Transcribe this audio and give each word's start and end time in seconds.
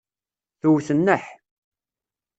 Tewwet 0.59 0.89
nneḥ. 0.97 1.23